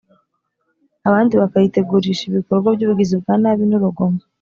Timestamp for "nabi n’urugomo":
3.41-4.19